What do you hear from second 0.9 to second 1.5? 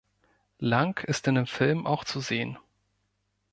ist in dem